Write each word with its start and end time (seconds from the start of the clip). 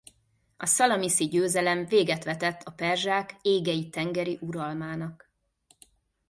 A 0.57 0.65
szalamiszi 0.65 1.25
győzelem 1.25 1.85
véget 1.85 2.23
vetett 2.23 2.61
a 2.61 2.71
perzsák 2.71 3.35
égei-tengeri 3.41 4.37
uralmának. 4.41 5.31